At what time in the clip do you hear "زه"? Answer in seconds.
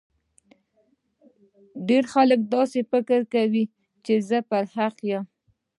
4.29-4.37